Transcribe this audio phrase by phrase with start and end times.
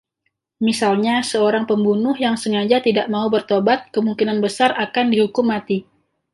[0.67, 5.77] Misalnya seorang pembunuh yang sengaja tidak mau bertobat kemungkinan besar akan dihukum mati.